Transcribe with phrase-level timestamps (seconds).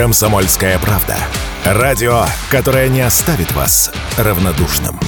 [0.00, 1.14] «Комсомольская правда».
[1.62, 4.98] Радио, которое не оставит вас равнодушным.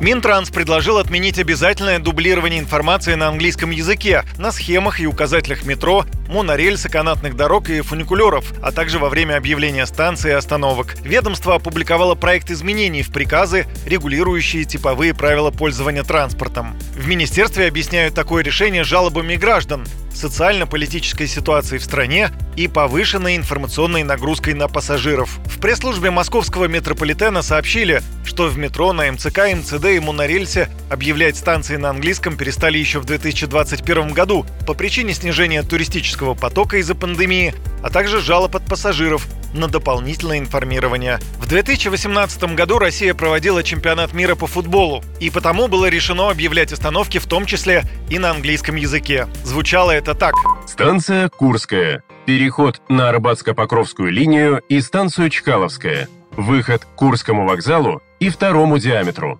[0.00, 6.90] Минтранс предложил отменить обязательное дублирование информации на английском языке на схемах и указателях метро, монорельса,
[6.90, 10.94] канатных дорог и фуникулеров, а также во время объявления станций и остановок.
[11.02, 16.76] Ведомство опубликовало проект изменений в приказы, регулирующие типовые правила пользования транспортом.
[16.94, 19.86] В министерстве объясняют такое решение жалобами граждан,
[20.16, 25.38] социально-политической ситуацией в стране и повышенной информационной нагрузкой на пассажиров.
[25.46, 31.76] В пресс-службе московского метрополитена сообщили, что в метро, на МЦК, МЦД и монорельсе объявлять станции
[31.76, 37.90] на английском перестали еще в 2021 году по причине снижения туристического потока из-за пандемии, а
[37.90, 41.18] также жалоб от пассажиров на дополнительное информирование.
[41.38, 47.18] В 2018 году Россия проводила чемпионат мира по футболу, и потому было решено объявлять остановки
[47.18, 49.26] в том числе и на английском языке.
[49.44, 50.34] Звучало это так.
[50.66, 52.02] Станция Курская.
[52.26, 56.08] Переход на Арбатско-Покровскую линию и станцию Чкаловская.
[56.32, 59.38] Выход к Курскому вокзалу и второму диаметру.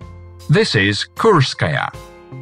[0.49, 1.91] This is Kurskaya.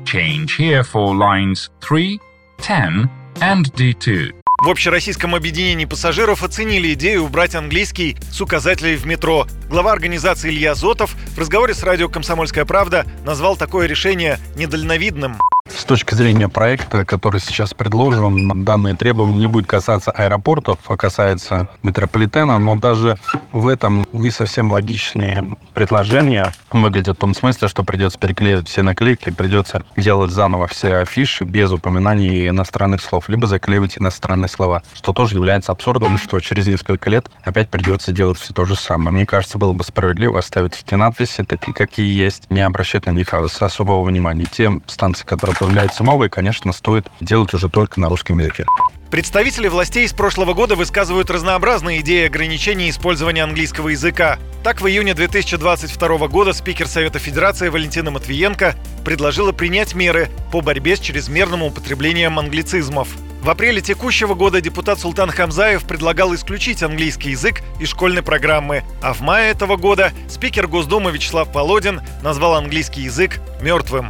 [0.05, 2.19] Change here for lines 3,
[2.59, 3.09] 10
[3.41, 4.44] and D2.
[4.65, 9.45] В общероссийском объединении пассажиров оценили идею убрать английский с указателей в метро.
[9.69, 15.37] Глава организации Илья Зотов в разговоре с радио «Комсомольская правда» назвал такое решение недальновидным.
[15.67, 21.69] С точки зрения проекта, который сейчас предложен, данные требования не будет касаться аэропортов, а касается
[21.83, 23.17] метрополитена, но даже
[23.51, 29.29] в этом не совсем логичные предложения выглядят в том смысле, что придется переклеивать все наклейки,
[29.31, 35.35] придется делать заново все афиши без упоминаний иностранных слов, либо заклеивать иностранные слова, что тоже
[35.35, 39.11] является абсурдом, что через несколько лет опять придется делать все то же самое.
[39.11, 43.33] Мне кажется, было бы справедливо оставить эти надписи такие, какие есть, не обращать на них
[43.33, 44.45] особого внимания.
[44.51, 48.65] Те станции, которые появляются новые, конечно, стоит делать уже только на русском языке.
[49.11, 54.39] Представители властей с прошлого года высказывают разнообразные идеи ограничения использования английского языка.
[54.63, 60.95] Так, в июне 2022 года спикер Совета Федерации Валентина Матвиенко предложила принять меры по борьбе
[60.95, 63.07] с чрезмерным употреблением англицизмов.
[63.41, 69.13] В апреле текущего года депутат Султан Хамзаев предлагал исключить английский язык из школьной программы, а
[69.13, 74.09] в мае этого года спикер Госдумы Вячеслав Володин назвал английский язык мертвым.